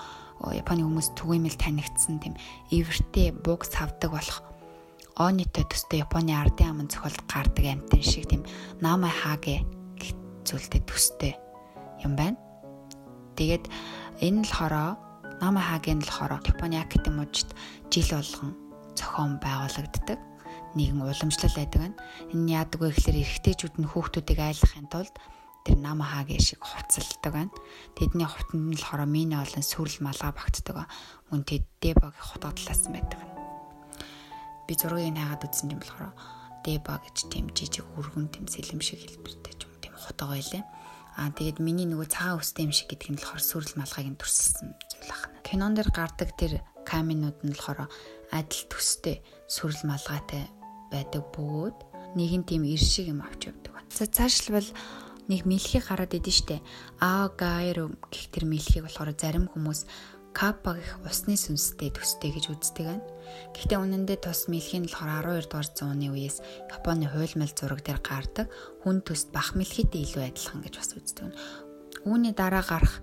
[0.52, 2.36] Японы хүмүүс түгээмэл танигдсан тэм
[2.68, 4.44] эвэртэй буг савдаг болох
[5.16, 8.44] Онитой төстэй Японы ардын аман цохолд гардаг амтэн шиг тийм
[8.84, 9.64] Намай Хагэ
[10.44, 11.34] зүйлтэй төстэй
[12.04, 12.36] юм байна.
[13.36, 13.68] Тэгээд
[14.24, 14.98] энэ нь болохоор
[15.44, 17.52] Нама Хагийн болохоор Японы академичд
[17.92, 18.56] жил болгон
[18.96, 20.20] зохион байгуулагддаг.
[20.76, 22.00] Нэгэн уламжлал байдаг нь.
[22.32, 25.16] Энэ яадаг вэ гэхээр эрэгтэйчүүд нь хүүхдүүдийг айлгахын тулд
[25.68, 27.54] тэр нам хаагийн шиг хувцалдаг байна.
[28.00, 30.88] Тэдний хувтанд нь болохоор минь олон сүрэл малгай багтдаг.
[31.32, 33.20] Мөн тэд дебагийн хутга талаас байдаг.
[34.68, 36.14] Би зургийг хаагаад үзсэн юм болохоор
[36.64, 40.64] деба гэж тийм жижиг өргөн тийм сэлэм шиг хэлбэртэй юм тийм хутга байлаа.
[41.16, 45.12] Аа тэгээд миний нөгөө цагаан үстэй юм шиг гэдэг нь болохоор сүрэл малгайг төрсөлсөн зүйл
[45.16, 45.38] ахна.
[45.48, 47.88] Кинон дээр гардаг тэр каминууд нь болохоор
[48.36, 50.52] адил төстэй сүрэл малгайтай
[50.92, 51.78] байдаг бөгөөд
[52.20, 53.80] нэгэн тийм ир шиг юм авч явдаг.
[53.96, 54.68] За цаашлбал
[55.32, 56.60] нэг мэлхийг хараад идэв штэ.
[57.00, 59.88] Аа гайр гэх тэр мэлхийг болохоор зарим хүмүүс
[60.36, 63.08] капа гэх усны сүнстэй төстэй гэж үздэг байна.
[63.56, 66.44] Гэхдээ үнэндээ тус мэлхийн болохоор 12 дугаар зууны үеэс
[66.76, 68.52] Японы хуйлмал зураг дээр гардаг
[68.84, 71.32] хүн төст бах мэлхийтэй илүү адилхан гэж бас үздэг.
[72.04, 73.00] Үүний дараа гарах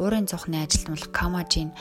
[0.00, 1.76] уурын цохны ажилт бол Камажин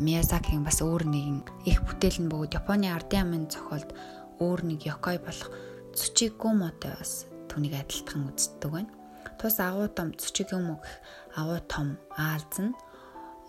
[0.00, 3.92] Миязакигийн бас өөр нэгэн их бүтээл нь бөгөөд Японы ардын амын зохиолд
[4.40, 5.52] өөр нэг Йокой болох
[5.92, 8.88] Цучигумотой бас түүнийг адилтхан үздэг байна.
[9.36, 10.94] Тус агуу том Цучигумо гэх
[11.36, 12.72] агуу том аалз нь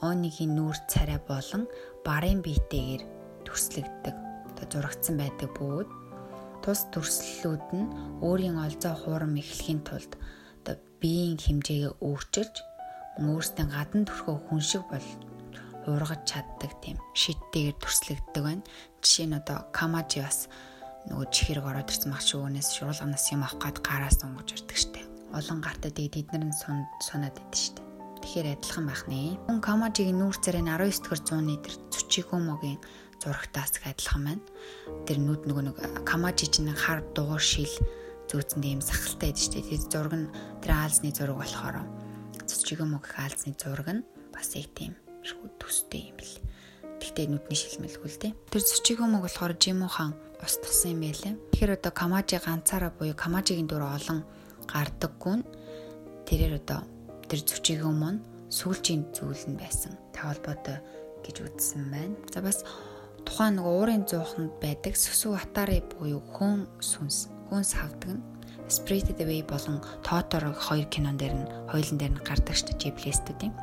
[0.01, 1.69] Оныгийн нүүр царай болон
[2.05, 3.03] барын биетэйгээр
[3.45, 4.15] төрслөгддөг.
[4.49, 5.89] Одоо зурагдсан байдаг бөгөөд
[6.65, 7.89] тус төрслүүд нь
[8.25, 10.17] өөрийн олзоо хуурам эхлэхийн тулд
[10.61, 12.55] одоо биеийн хэмжээгээ өөрчилж
[13.21, 15.07] өөрсдийн гадна төрхөө хүн шиг бол
[15.89, 18.65] ургаж чаддаг тийм шидтэйгээр төрслөгддөг байна.
[19.01, 20.49] Жишээ нь одоо Камажи бас
[21.09, 25.07] нөгөө чихэрэг ороод ирсэн мах шүүнээс шуурлагнаас юм авах гад гараас сунгаж ирдэг штеп.
[25.33, 26.57] Олон гартад эдгээр нь
[27.01, 27.90] сунаад идэв штеп.
[28.21, 29.35] Тэгэхээр адилхан байх нэ.
[29.49, 32.77] Хүн Камажигийн нүүр царай нь 19 дэх зууны тэр Цучигомогийн
[33.17, 34.43] зурагтаас адилхан байна.
[35.09, 37.73] Тэр нүд нөгөө нэг Камажи чинь хар дугуй шил
[38.29, 39.67] зүүцэнд ийм сахалтай байдаг шүү дээ.
[39.73, 40.27] Тэр зураг нь
[40.61, 41.75] тэр аалзны зураг болохоор
[42.45, 44.93] Цучигомо гэх аалзны зураг нь бас их тийм
[45.25, 46.37] шгүй төстэй юм бэл.
[47.01, 48.37] Тэгтээ нүдний шилмэлгүй л дээ.
[48.53, 51.33] Тэр Цучигомог болохоор Жимо хаан устгасан юм байлээ.
[51.53, 54.25] Тэгэхээр одоо Камажи ганцаараа буюу Камажигийн дүр олон
[54.69, 55.45] гардаггүй нь
[56.25, 56.85] тэрээр одоо
[57.31, 58.19] тэр зүчиг юм нь
[58.51, 59.95] сүүлчийн зүйл нь байсан.
[60.11, 60.83] Та холбоотой
[61.23, 62.19] гэж үзсэн байна.
[62.27, 62.67] За бас
[63.23, 68.23] тухайн нэг уурын зууханд байдаг сүсүү атари буюу хүн сүнс, хүн савдаг нь
[68.71, 73.53] Spirited Away болон Totoro хоёр кинон дээр нь хоёулын дээр нь гардаг шүү дээ Ghibli-стүүдийн.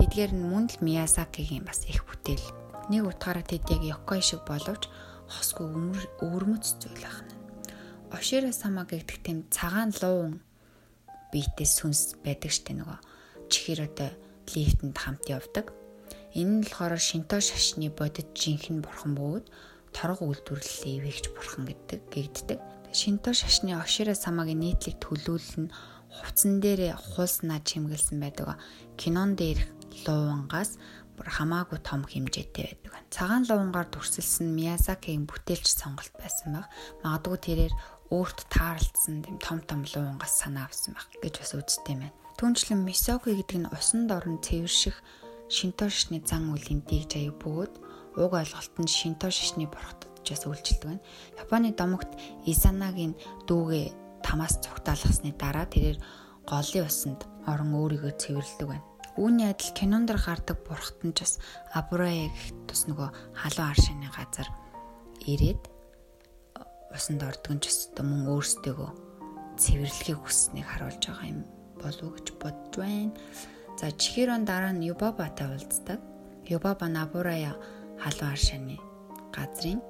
[0.00, 2.44] Тэдгээр нь мөн л Miyazaki-гийн бас их бүтээл.
[2.88, 4.88] Нэг утгаараа тэд яг Yokoi шиг боловч
[5.28, 5.68] хосгүй
[6.24, 7.32] өвөрмөц зүйл ахна.
[8.08, 10.40] Оширо сама гэдэг тийм цагаан луун
[11.28, 13.13] биетээ сүнс байдаг штэ нөгөө
[13.52, 14.10] чихэрөдөө
[14.54, 15.72] лифтэнд хамт явдаг.
[16.34, 19.46] Энэ нь болохоор шинто шашны бодит жинхэнэ бурхан бөгөөд
[19.94, 22.58] торго үйлдвэрлэлээ ивэгч бурхан гэдэг гэгддэг.
[22.90, 25.74] Шинто шашны Оширо самагийн нийтлэг төлөөлөл нь
[26.10, 28.58] хувцсан дээр хууснаа чимгэлсэн байдаг.
[28.98, 29.62] Кинон дээр
[30.06, 30.78] луунгаас
[31.14, 33.06] бүр хамаагүй том хэмжээтэй байдаг.
[33.14, 36.66] Цагаан луунгаар дүрсэлсэн Миязакигийн бүтээлч сонголт байсан баг.
[37.06, 37.74] Магадгүй тэрээр
[38.10, 42.23] өөрт таарлцсан тийм том том луунгаас санаа авсан баг гэж бас үзтээ байна.
[42.34, 44.98] Түүнчлэн Мисоки гэдэг нь усанд орон цэвэрших
[45.46, 47.74] шинто шишний зан үлийн дэг жаяг бөгөөд
[48.18, 51.04] уг ойлголт нь шинто шишний бурхтдчаас үйлчилдэг байна.
[51.38, 52.10] Японы домогт
[52.42, 53.14] Изанагийн
[53.46, 53.86] дүүгээ
[54.26, 55.98] тамаас цугтаалгасны дараа тэрээр
[56.42, 58.86] голын усанд орон өөрийгөө цэвэрлдэг байна.
[59.14, 61.38] Үүний адил кинонд гардаг бурхт нь ч бас
[61.70, 64.50] Абурая гэх тус нөгөө халуун аршины газар
[65.22, 65.62] ирээд
[66.90, 68.90] усанд ордог нь ч бас мөн өөрсдөө
[69.54, 71.53] цэвэрлэхийг хүсснийг харуулж байгаа юм
[71.84, 73.12] болов гэж бодж байна.
[73.78, 76.00] За Чихирон дараа нь Юбабатай уулздаг.
[76.48, 77.54] Юбаба Набурая
[78.00, 78.76] халуун аршааны
[79.36, 79.80] газрын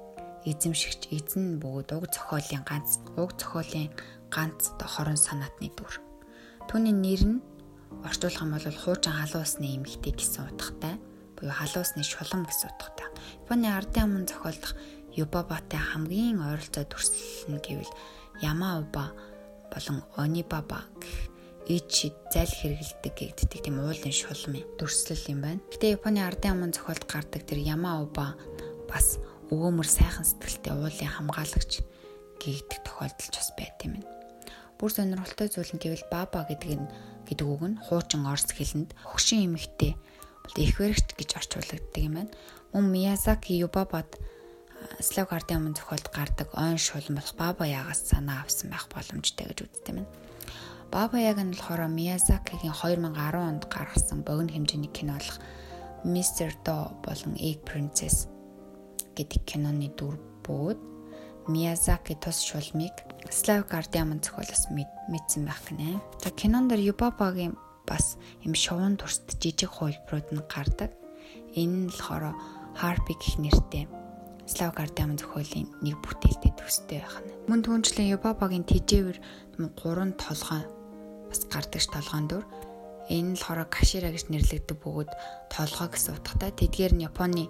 [0.45, 3.91] эзэмшигч эзэн бөгөөд уг зохиолын ганц уг зохиолын
[4.29, 5.99] ганц хорон санаатны дүр.
[6.69, 7.43] Түүний нэр нь
[8.07, 10.95] орчуулах юм бол хуучин халуун усны эмэгтэй гэсэн утгатай
[11.35, 13.09] буюу халуун усны шулам гэсэн утгатай.
[13.43, 14.73] Японы ардын аман зохиолдох
[15.15, 17.93] Юбабатай хамгийн ойролцоо төрслөл нь гэвэл
[18.41, 19.15] Ямауба
[19.71, 21.34] болон Онибаба гэх
[21.65, 25.61] ич зал хэрэгэлдэг гэгддэг тийм уулын шулмын дүрслэл юм байна.
[25.73, 28.37] Гэтэ Японы ардын аман зохиолд гардаг тэр Ямаоба
[28.85, 29.17] бас
[29.49, 31.81] өвөөмөр сайхан сэтгэлтэй уулын хамгаалагч
[32.37, 34.09] гэгдэх тохиолдол ч бас байт юм байна.
[34.77, 36.89] Бүр сонирхолтой зүйл нь гэвэл баба гэдэг нь
[37.25, 39.97] гэдэг үг нь хуучин орс хэлэнд хөгшин эмэгтэй
[40.45, 42.31] бол их баригч гэж орчуулагддаг юм байна.
[42.77, 44.21] Мөн Миязаки Юбабад
[45.01, 49.65] Слав ардын аман зохиолд гардаг ойн шулан болох баба ягаас санаа авсан байх боломжтой гэж
[49.65, 50.24] үздэг юм байна.
[50.91, 55.39] Баба Яг нь болохоор Миязакигийн 2010 онд гаргасан богино хэмжээний кино болох
[56.05, 56.53] Mr.
[56.65, 58.29] Do болон Egg Princess
[59.17, 60.79] гэдэг киноны дүр бөгөөд
[61.47, 62.93] Миязаки тус шулмыг
[63.29, 64.69] Слав Гардиаман зохиолоос
[65.09, 66.01] мэдсэн байх гинэ.
[66.21, 70.91] За кинонд дэр Юбабагийн бас юм шовон турст жижиг хувилбарууд нь гардаг.
[71.53, 72.37] Энэ нь болохоор
[72.77, 73.85] Harpy гэх нэртэй
[74.45, 77.33] Славик ардын зохиолын нэг бүтээлтэй төстэй байх нь.
[77.49, 79.17] Мөн түүнчлэн Юбабагийн тижээвэр
[79.73, 80.61] гурван толгой
[81.29, 82.43] бас гардагч толгоон дөр
[83.09, 85.11] энэ л хороо кашира гэж нэрлэгддэг бөгөөд
[85.49, 87.49] толгой гэсэн утгатай тэдгээр нь Японы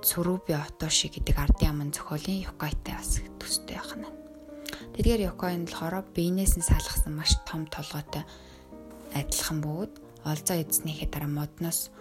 [0.00, 4.08] Цүрүби Отоши гэдэг ардын аман зохиолын Юкайтай бас төстэй байх нь.
[4.96, 8.24] Тэдгээр Юкай нь болохоор биенээс нь салгасан маш том толгойтой
[9.12, 9.92] адилхан бөгөөд
[10.24, 11.92] олзоо эзнийхээ дараа модноос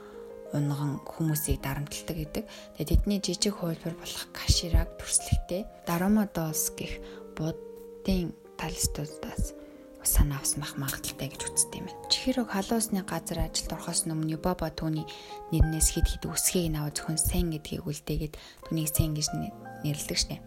[0.53, 2.45] унган хүмүүсийг дарамталдаг гэдэг.
[2.77, 7.01] Тэгээ тэдний жижиг хуулбар болох кашираг төрслөгтэй Дарамадос гэх
[7.37, 9.53] буддын талстуудаас
[10.03, 12.09] санаа авсан мах магадaltaй гэж үздэг юм байна.
[12.09, 15.05] Чихэрэг халуусны газар ажилд орохоос өмнө Юбаба түүний
[15.53, 18.33] нэрнээс хэд хэд үсгийг наваа зөвхөн Сен гэдгийг үлдээгээд
[18.65, 19.27] түүнийг Сен гэж
[19.85, 20.37] нэрлэдэг шнэ.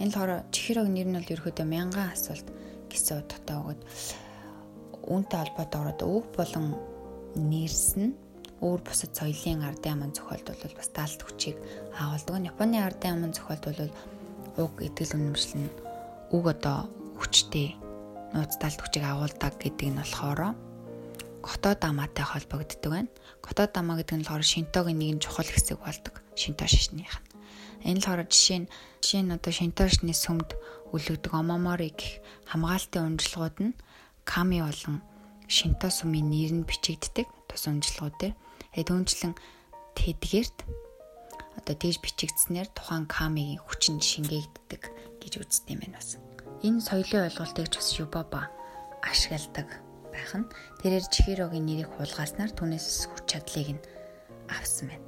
[0.00, 2.46] Энэ л хороо Чихэрэг нэр нь бол ерөөдөө мянган асуулт
[2.88, 3.80] гэсэн утгатай өгöd
[5.02, 6.66] үүнтэй холбоотойгоор өг болон
[7.36, 8.14] нэрс нь
[8.62, 11.58] өөр бусад соёлын ардын аман зохиолд бол бас даалт хүчийг
[11.98, 12.38] агуулдаг.
[12.46, 13.90] Японы ардын аман зохиолд бол
[14.62, 15.70] уг итгэл үнэмшил нь
[16.30, 16.86] үг одоо
[17.18, 17.74] хүчтэй
[18.32, 20.54] нууц даалт хүчийг агуулдаг гэдэг нь болохоор
[21.42, 23.10] Готод амаатай холбогддог байна.
[23.42, 26.22] Готод амаа гэдэг нь болохоор шинтогийн нэгэн чухал хэсэг болдог.
[26.38, 27.26] Шинто шашных нь.
[27.82, 28.70] Энэ л хороо жишээ нь
[29.02, 30.54] жишээ нь одоо шинто шашны сүмд
[30.94, 33.74] үлэгдэг омомори гэх хамгаалтын унжлагууд нь
[34.22, 35.02] ками болон
[35.50, 38.34] шинто сүмийн нэр нь бичигддэг тус унжлагууд дээр
[38.72, 39.34] Тэгээд түүнчлэн
[39.96, 40.58] тэдгэрт
[41.60, 44.82] одоо тэгж бичигдснээр тухайн камигийн хүчин шингээгддэг
[45.20, 46.16] гэж үздэг юм байна бас.
[46.64, 48.48] Энэ соёлын ойлголтыг ч бас Юбаба
[49.04, 49.68] ашигладаг
[50.08, 50.48] байх нь
[50.80, 53.84] тэрээр Чихирогийн нэрийг хулгааснаар түүнээс хүч чадлыг нь
[54.48, 55.06] авсан байна.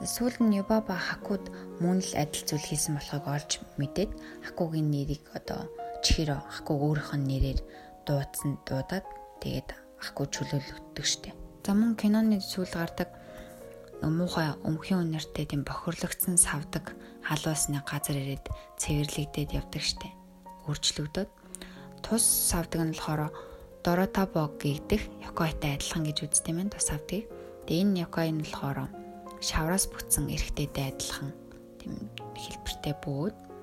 [0.00, 1.44] Сүүл нь Юбаба Хакуд
[1.84, 4.10] мөн л адил зүйл хийсэн болохыг олж мэдээд
[4.48, 5.68] Хакугийн нэрийг одоо
[6.00, 7.60] Чихиро Хакуг өөрийнх нь нэрээр
[8.08, 9.06] дуудсан дуудаад
[9.44, 9.68] тэгээд
[10.00, 11.43] Хаку чөлөөлөгддөг штеп.
[11.64, 13.08] За мөн киноны сүүл гардаг
[14.04, 16.92] муухай өмхийн үнэртэй тийм бохирлогдсон савдаг
[17.24, 20.12] халуусны газар ирээд цэвэрлэгдээд явдаг штеп.
[20.68, 21.32] Өөрчлөгдөд
[22.04, 23.32] тус савдаг нь болохоор
[23.80, 27.32] Доротабо гэгдэх Якойтай адилхан гэж үздэг юм тус савдгийг.
[27.64, 28.92] Тэгээ энэ Якой нь болохоор
[29.40, 31.32] шавраас бүтсэн эрэгтэйтэй адилхан
[31.80, 33.53] тийм хэлбэртэй бүүд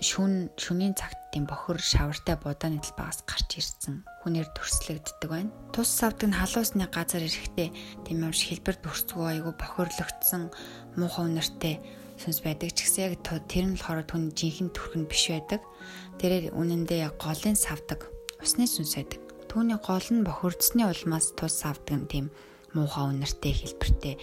[0.00, 5.50] шүн шүнийн цагт тийм бохор шавартай будааны талбайгаас гарч ирсэн хүнээр төрслөгддөг байна.
[5.74, 7.68] Тус савдаг нь халуусны газар ирэхдээ
[8.06, 10.54] тийм юм шиг хэлбэр төрцгөө айгу бохирлогдсон
[10.94, 11.74] муухай үнэртэй
[12.16, 15.60] сүнс байдаг ч гэсэн яг тэр нь болохоор түүний жинхэнэ төрхөн биш байдаг.
[16.20, 18.08] Тэрээр үнэндээ голын савдаг
[18.40, 19.20] усны сүнс байдаг.
[19.52, 22.32] Түүний гол нь бохирдсны улмаас тус савдаг тийм
[22.72, 24.14] муухай үнэртэй хэлбэртэй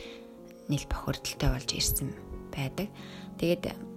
[0.69, 2.09] нийл бохирдолтой болж ирсэн
[2.49, 2.89] байдаг.
[3.37, 3.92] Тэгээд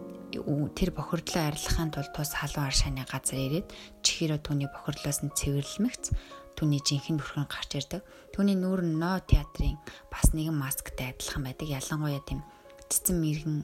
[0.77, 3.69] тэр бохирдлоо арилгахын тулд тус халуун аршааны газар ирээд
[4.05, 6.05] чихээрөө түүний бохирдлоос нь цэвэрлэмэгц
[6.57, 8.03] түүний жинхэнэ бүрхэн гарч ирдэг.
[8.33, 9.77] Түүний нүүр нь но театрын
[10.09, 11.69] бас нэгэн масктай адилхан байдаг.
[11.69, 12.41] Ялангуяа тийм
[12.89, 13.59] цэцэн мэрэгэн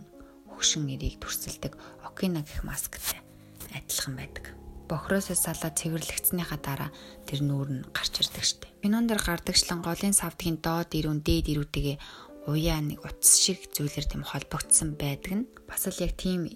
[0.52, 1.72] хөгшин нэрийг төрсөлдөг
[2.04, 3.24] окина гэх масктай
[3.72, 4.44] адилхан байдаг.
[4.92, 6.90] Бохроосоо салаад цэвэрлэгдснийхаа дараа
[7.24, 8.72] тэр нүүр нь гарч ирдэг штеп.
[8.84, 11.96] Кинон дээр гардагчлан голын савдгийн доод ирүүн дээд ирүүтэйгээ
[12.52, 16.50] уяа нэг утас шиг зүйлэр тийм холбогдсон байдаг нь бас л яг тийм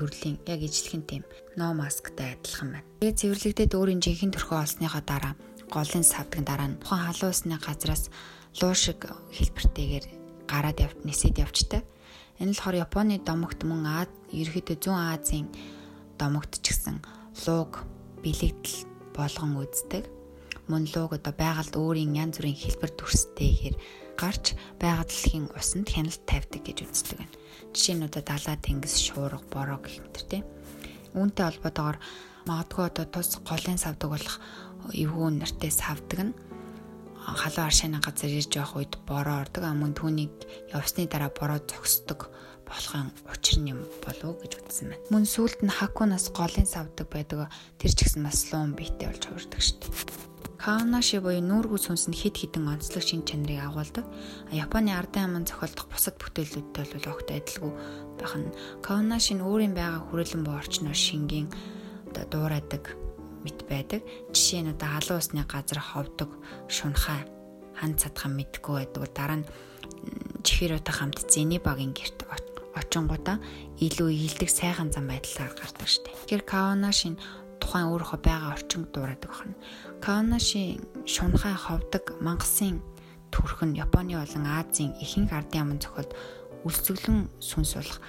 [0.00, 1.22] төрлийн яг ижлэхэн тийм
[1.60, 2.88] no масктай адилхан байна.
[3.04, 5.34] Тэгээ цэвэрлэгдээд өөрийн жинхэнэ төрхөө олсныхоо дараа
[5.68, 8.08] голын савдаг дараа нь тухайн халуусны газраас
[8.58, 9.04] луу шиг
[9.36, 10.06] хэлбэртэйгээр
[10.48, 11.84] гараад явт нисэд явчтай.
[12.40, 15.48] Энэ л болохоор Японы домогт мөн Аад ерөөхдөө зүүн Азийн
[16.18, 17.04] домогт ч гэсэн
[17.46, 17.84] лууг
[18.24, 20.08] бэлэгдэл болгон үздэг.
[20.66, 23.76] Мөн лууг одоо байгальд өөрийн янз бүрийн хэлбэр төрстэйгээр
[24.16, 27.39] гарч байгаль дэлхийн усанд хяналт тавьдаг гэж үздэг байна.
[27.74, 30.44] Жишээ нь одоо далаа тэнгис шуурга бороо гэх мэт тийм.
[31.14, 31.98] Үүнтэй холбоотойгоор
[32.48, 34.36] магадгүй одоо тус голын савдаг болох
[34.94, 36.34] эвгүй нартай савдаг нь
[37.20, 39.62] халуун аршааны газар ирж явах үед бороо ордог.
[39.64, 40.34] А мөн түүнийг
[40.74, 42.30] явсны дараа бороо зогсдог
[42.66, 45.06] болохын учир нь юм болов гэж үзсэн байна.
[45.12, 47.50] Мөн сүулт нь хакунаас голын савдаг байдаг.
[47.78, 50.29] Тэр ч гэсэн бас луун биетэй болж хувирдаг шүү дээ.
[50.60, 54.04] Каонаши буюу нүүргүү сүнс нь хэд хэдэн онцлог шин чанарыг агуулдаг.
[54.52, 57.72] Японы ардын аман зохиолдох бусад бүтээлүүдтэй бол огт адилгүй
[58.20, 58.52] байх нь
[58.84, 61.48] Каонаши нь өөрийн байгаа хүрээлэн буу орчноор шингийн
[62.12, 62.92] одоо дуурайдаг
[63.40, 64.04] мэт байдаг.
[64.36, 66.28] Жишээ нь одоо халуун усны газар ховдог
[66.68, 67.24] шунхаа
[67.80, 69.08] хан цадхан мэдгүй байдаг.
[69.16, 69.48] Дараа нь
[70.44, 72.20] чихэрэтэй хамт зэний багийн герт
[72.76, 73.40] очингуудаа
[73.80, 76.12] илүү ийдэг сайхан зам байдлаар гардаг штеп.
[76.28, 77.20] Тэгэхээр Каонаши нь
[77.70, 79.54] тухайн өөрийнхөө байгаа орчинд дуурайдаг байна.
[80.02, 82.82] Каонаши шунхай ховдог мангасын
[83.30, 86.10] төрх нь Японы болон Азийн ихэнх ардын аман зохиолд
[86.66, 88.02] үлсгэлэн сүнс болох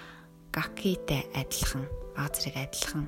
[0.49, 1.85] гакитэй адилхан
[2.17, 3.05] баг зэрэг адилхан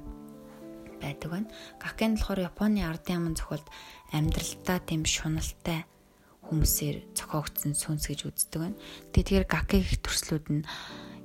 [1.02, 1.50] байдаг байна.
[1.82, 3.66] Гаки нь болохоор Японы ардын аман зохиолд
[4.13, 5.89] амьдралдаа тэм шуналтай
[6.46, 8.78] хүмүүсээр зохиогдсон сүнс гэж үздэг байна.
[9.10, 10.62] Тэгэхээр гаки гэх төрслүүд нь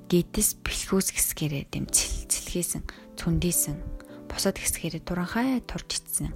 [0.08, 2.80] гидэс бэлхүүс гэсгэрээ тэм цэлхээсэн
[3.20, 3.97] цүндээсэн
[4.28, 6.32] босоод гэсгэрээ туранхай турж ицсэн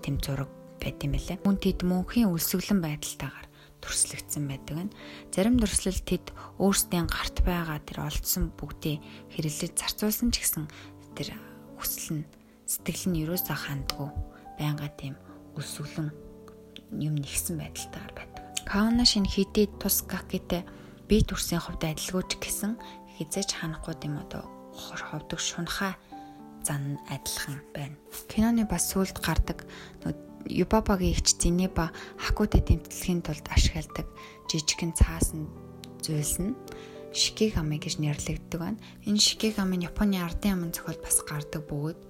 [0.00, 0.50] тэм зураг
[0.80, 1.42] байт юм лээ.
[1.42, 3.46] Мөн тэд мөнхийн үлсгэлэн байдалтайгаар
[3.82, 4.94] төрслөгдсөн байдаг нь.
[5.34, 6.30] Зарим төрслөл тэд
[6.62, 8.96] өөрсдийн гарт байгаа тэр олдсон бүгдээ
[9.34, 10.66] хэрэглэж зарцуулсан ч гэсэн
[11.18, 11.34] тэр
[11.78, 12.26] хүсэл нь
[12.66, 14.08] сэтгэл нь юусаа хандгүй
[14.58, 15.18] байнга тийм
[15.58, 16.14] үлсгэлэн
[16.94, 18.42] юм нэгсэн байдалтайгаар байдаг.
[18.70, 20.62] Каона шин хидий тус гакитэй
[21.10, 22.78] бие төрсийн хувьд адилгүйч гэсэн
[23.18, 25.98] хизээч ханахгүй юм одоо ховдөг шунхаа
[26.64, 27.96] зан адилхан байна.
[28.30, 29.66] Киноны бас сүлд гардаг
[30.46, 34.06] Юбабагийн эгч Зинеба хакутэй тэмдэглэхийн тулд ашигладаг
[34.50, 35.46] жижигхэн цаасан
[36.02, 36.54] зүйлс нь
[37.12, 38.80] Шикигами гэж нэрлэгддэг байна.
[39.04, 42.00] Энэ Шикигами нь Японы ардын аман зохиол бас гардаг бөгөөд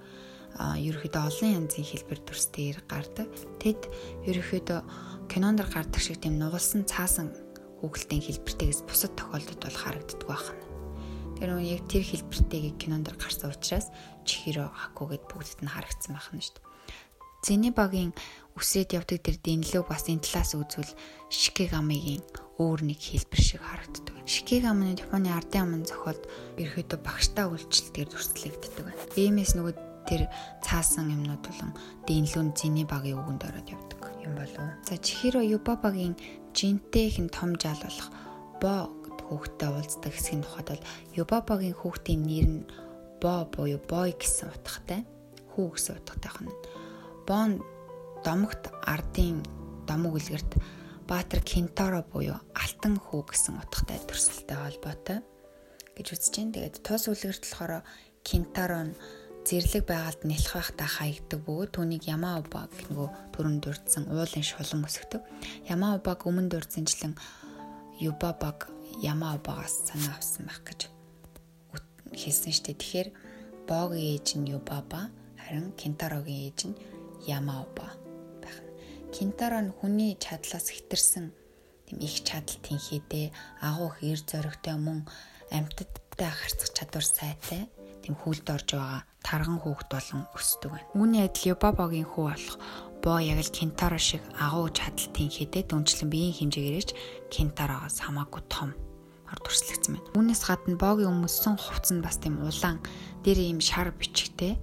[0.59, 3.29] ерөөхдөө олон янзын хэлбэр төрстэй гардаг.
[3.59, 3.91] Тэд
[4.31, 4.81] ерөөхдөө
[5.27, 7.35] кинонд гардаг шиг тийм нугалсан цаасан
[7.83, 10.63] хүүхэлдэйн хэлбэртэйгээс бусад тохиолдолд бол харагддаг байна.
[11.35, 13.91] Тэр нь яг тэр хэлбэртэйг кинонд гарсан учраас
[14.25, 16.71] Чихиро Хакугэд бүгдд нь харагдсан байна шүү дээ.
[17.43, 18.13] Зенебагийн
[18.55, 20.95] үсрээд явдаг тэр дэнлөг бас энэ талаас үзвэл
[21.27, 22.23] Шикигамигийн
[22.63, 24.15] өөр нэг хэлбэр шиг харагддаг.
[24.23, 26.23] Шикигами нь Японы ардын аман зохиолд
[26.55, 29.03] ерөөдөө багштай үйлчлэлтээр төрслөгддөг байна.
[29.19, 29.75] Иймээс нөгөө
[30.07, 30.31] тэр
[30.63, 31.75] цаасан юмнууд болон
[32.07, 34.63] дэнлүүн Зенебагийн үгэнд ороод явдаг юм болов.
[34.87, 36.15] За Чихиро Юбабагийн
[36.55, 38.09] жинтэй хэн том жаал болох
[38.63, 38.87] Бо
[39.27, 40.87] хүүхдтэй уулздаг хэсгийн тухайд бол
[41.19, 42.63] Юбабагийн хүүхдийн нэр нь
[43.23, 45.07] Бо буюу Бой гэсэн утгатай.
[45.55, 46.51] Хүү гэсэн утгатай хань.
[47.23, 47.63] Бон
[48.27, 49.47] домогт ардын
[49.87, 50.59] домог үлгэрт
[51.07, 55.19] Баатар Кентаро буюу алтан хүү гэсэн утгатай төрсөлтэй холбоотой
[55.95, 56.55] гэж үзэж байна.
[56.59, 57.87] Тэгээд тус үлгэрт болохоор
[58.27, 58.99] Кентаро нь
[59.47, 65.23] зэрлэг байгальд нэлэх байхдаа хаягдаг бөгөөд түүнийг Ямаоба гэх нөгөө төрөнд дурдсан уулын шулан өсгдөг.
[65.71, 67.15] Ямаобаг өмнө дурдсанчлан
[67.99, 68.71] Юбабаг
[69.03, 71.02] Ямаобагаас санаа авсан байх гэж
[72.17, 72.79] хэлсэн штеп.
[72.79, 73.09] Тэгэхээр
[73.69, 76.81] Богийн ээж нь Юбаба харин Кентарогийн ээж нь
[77.27, 77.89] Ямаоба
[78.43, 78.59] байх.
[79.15, 81.31] Кентаро нь хүний чадлаас хитэрсэн
[81.87, 83.27] тийм их чадал тэнхээдээ
[83.63, 85.07] агуу их эр зоригтой мөн
[85.51, 87.63] амьтадтай харцах чадвар сайтай
[88.03, 90.91] тийм хүлд орж байгаа тарган хүүхд болон өсдөг байна.
[90.99, 92.59] Үүний адил Юбабогийн хүү болох
[93.03, 96.91] Бо яг л Кентаро шиг агуу чадалтын хэдэ дүнчлэн биеийн хэмжээгээрч
[97.35, 98.71] Кентарогоос хамаагүй том
[99.33, 100.13] ор төрслөгдсөн байна.
[100.15, 102.79] Үүнээс гадна Богийн өмссөн хувцс нь бас тийм улаан
[103.25, 104.61] дээр ийм шар бичгтэй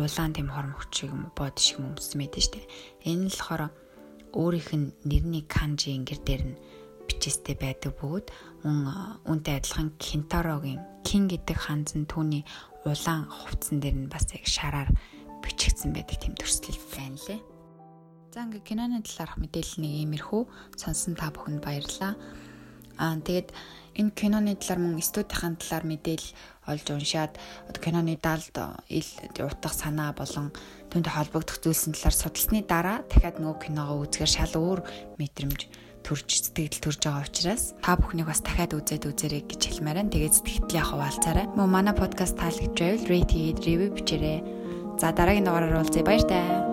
[0.00, 2.66] улаан тийм хорм хүчиг юм бод шиг өмссөн шүү дээ.
[3.04, 3.62] Энэ л болохоор
[4.32, 6.58] өөрийнх нь нэрний канжи ингэр дээр нь
[7.08, 8.26] бичээстэй байдаг бөгөөд
[8.62, 8.78] мөн
[9.26, 12.44] үүнтэй адилхан Кентарогийн Кин гэдэг ханз нь түүний
[12.84, 14.90] улаан хувцсан дээр нь бас яг шараар
[15.42, 17.40] бичигдсэн байдаг тийм төрслөл байна лээ.
[18.30, 20.42] За ингээ киноны талаарх мэдээлэл нэг иймэрхүү
[20.76, 22.14] сонсон та бүхэнд баярлалаа.
[23.00, 23.50] Аа тэгээд
[23.98, 26.30] энэ киноны талаар мөн студийн талаар мэдээлэл
[26.70, 27.34] олж уншаад
[27.82, 28.54] киноны далд
[28.88, 29.10] ил
[29.42, 30.54] утга санаа болон
[30.88, 34.80] түүнтэй холбогдох зүйлсийн талаар судалсны дараа дахиад нөгөө киногоо үзэхээр шал өөр
[35.18, 35.60] мэдрэмж
[36.06, 40.14] төрж сэтгэл төрж байгаа учраас та бүхнийг бас дахиад үзээд үзээрэй гэж хэлмээр байна.
[40.14, 41.46] Тэгээд сэтгэлээ хаваалцаарай.
[41.52, 44.40] Мөн манай подкаст таалагдж байвал rate хийгээд review бичээрэй.
[44.96, 46.06] За дараагийн дугаараар уулзъя.
[46.06, 46.67] Баяр таа.